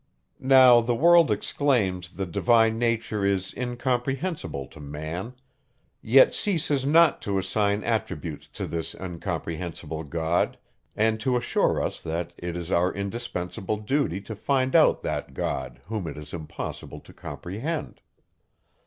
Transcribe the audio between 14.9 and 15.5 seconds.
that